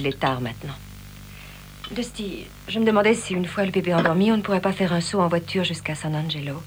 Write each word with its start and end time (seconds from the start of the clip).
il 0.00 0.06
est 0.06 0.18
tard 0.18 0.40
maintenant. 0.40 0.74
Dusty, 1.90 2.46
je 2.68 2.78
me 2.78 2.84
demandais 2.84 3.14
si 3.14 3.34
une 3.34 3.44
fois 3.44 3.64
le 3.64 3.70
bébé 3.70 3.92
endormi, 3.94 4.32
on 4.32 4.36
ne 4.36 4.42
pourrait 4.42 4.60
pas 4.60 4.72
faire 4.72 4.92
un 4.92 5.00
saut 5.00 5.20
en 5.20 5.28
voiture 5.28 5.64
jusqu'à 5.64 5.94
San 5.94 6.14
Angelo. 6.14 6.62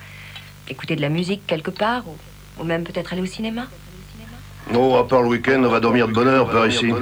Écouter 0.69 0.95
de 0.95 1.01
la 1.01 1.09
musique 1.09 1.45
quelque 1.47 1.71
part, 1.71 2.03
ou, 2.59 2.63
même 2.63 2.83
peut-être 2.83 3.13
aller 3.13 3.21
au 3.21 3.25
cinéma. 3.25 3.63
Non, 4.71 4.97
à 4.97 5.03
part 5.03 5.21
le 5.23 5.29
week-end, 5.29 5.61
on 5.63 5.69
va 5.69 5.79
dormir 5.79 6.07
de 6.07 6.13
bonne 6.13 6.45
par 6.51 6.67
ici. 6.67 6.93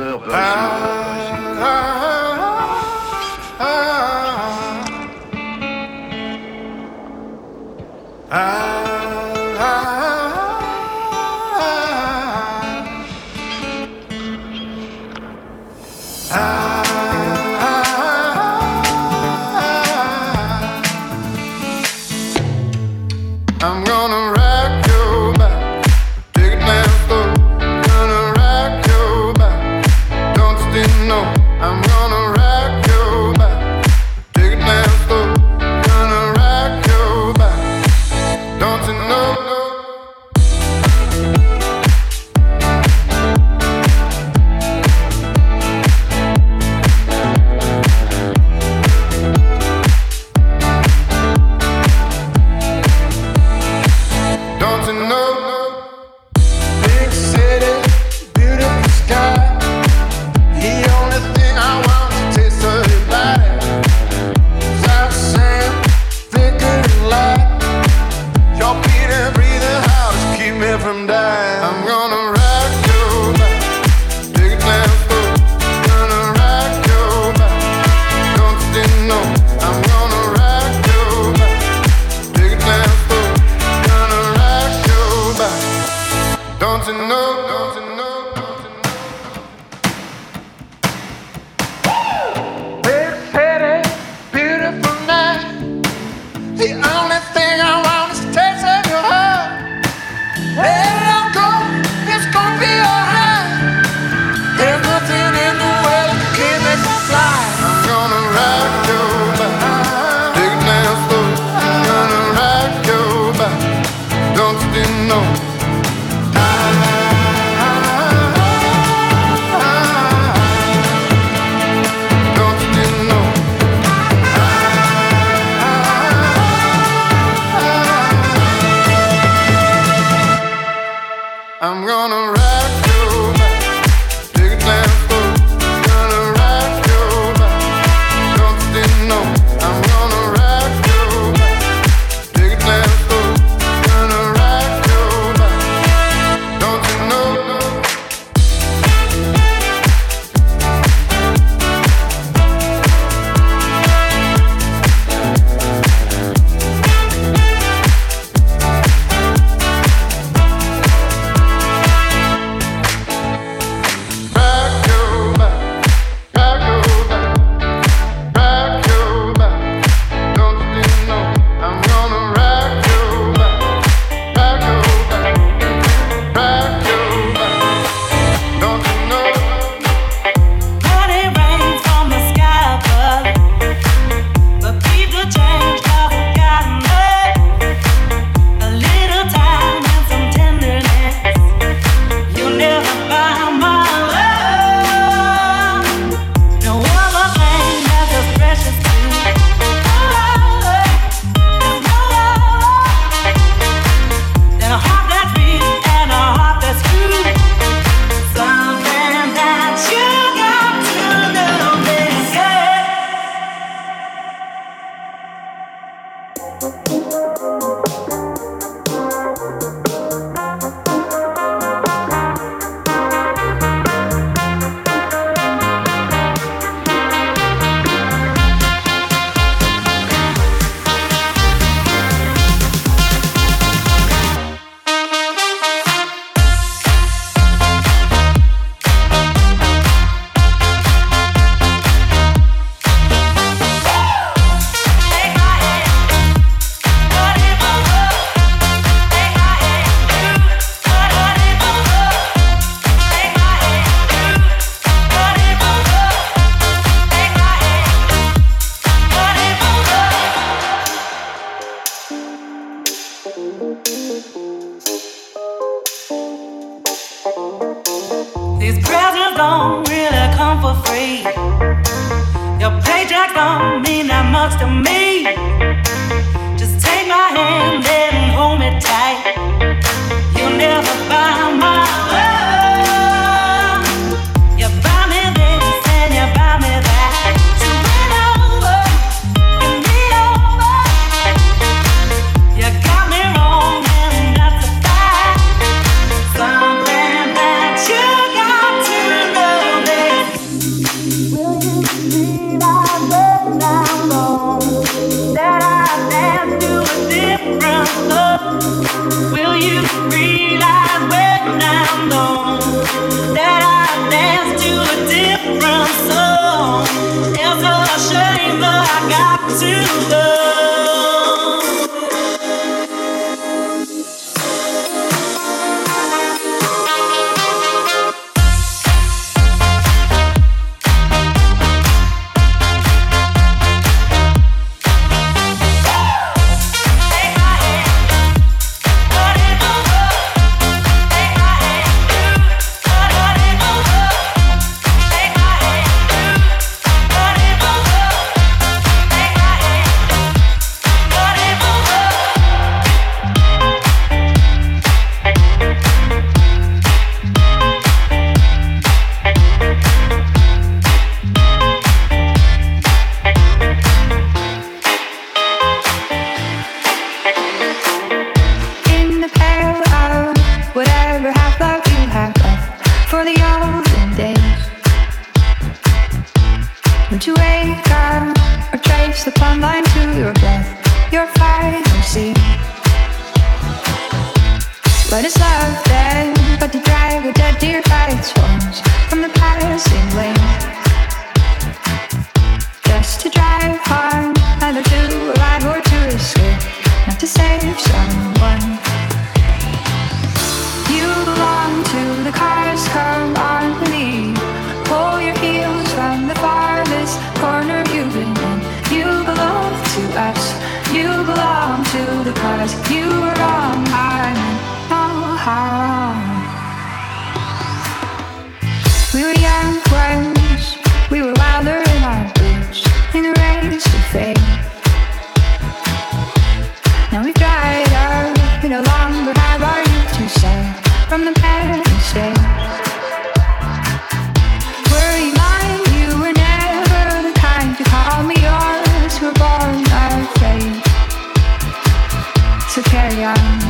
So 443.21 443.60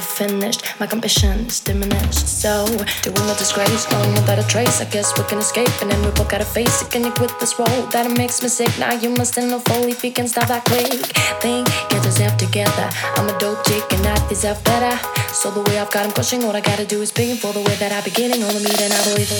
you're 0.00 0.28
finished. 0.28 0.62
My 0.80 0.88
ambition's 0.92 1.60
diminished. 1.60 2.26
So, 2.26 2.66
doing 3.02 3.26
the 3.28 3.36
disgrace, 3.38 3.86
going 3.86 4.12
without 4.12 4.38
a 4.38 4.46
trace. 4.46 4.80
I 4.80 4.86
guess 4.86 5.16
we 5.16 5.24
can 5.24 5.38
escape, 5.38 5.70
and 5.82 5.90
then 5.90 6.00
we 6.04 6.10
both 6.12 6.28
gotta 6.28 6.44
face 6.44 6.82
it. 6.82 6.90
Can 6.90 7.04
you 7.04 7.12
quit 7.12 7.32
this 7.38 7.58
role 7.58 7.82
that 7.92 8.06
it 8.06 8.16
makes 8.16 8.42
me 8.42 8.48
sick? 8.48 8.72
Now 8.78 8.92
you 8.94 9.10
must 9.10 9.36
know 9.36 9.58
fully 9.58 9.92
if 9.92 10.04
you 10.04 10.12
can 10.12 10.26
stop 10.28 10.48
that 10.48 10.64
quick. 10.64 11.00
Think, 11.42 11.68
get 11.90 12.04
yourself 12.04 12.36
together. 12.36 12.88
I'm 13.16 13.28
a 13.28 13.38
dope 13.38 13.64
chick 13.66 13.84
and 13.92 14.06
I 14.06 14.28
deserve 14.28 14.62
better. 14.64 14.96
So 15.32 15.50
the 15.50 15.62
way 15.62 15.78
I've 15.78 15.90
got 15.90 16.06
him 16.06 16.12
crushing, 16.12 16.44
all 16.44 16.56
I 16.56 16.60
gotta 16.60 16.86
do 16.86 17.02
is 17.02 17.10
him 17.10 17.36
for 17.36 17.52
the 17.52 17.60
way 17.60 17.74
that 17.76 17.92
I'm 17.92 18.04
beginning 18.04 18.42
on 18.42 18.54
the 18.54 18.60
meet, 18.60 18.80
and 18.80 18.92
I 18.92 19.00
believe. 19.04 19.30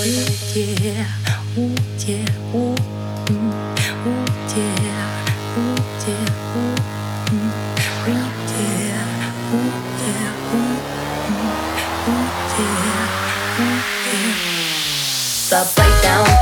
Ooh, 1.57 1.75
yeah, 2.05 2.07
yeah, 2.07 2.90
The 15.51 15.69
breakdown. 15.75 16.40